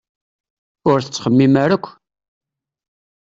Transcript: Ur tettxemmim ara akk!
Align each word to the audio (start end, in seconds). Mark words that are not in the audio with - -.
Ur 0.89 0.97
tettxemmim 1.01 1.53
ara 1.63 1.75
akk! 1.77 1.85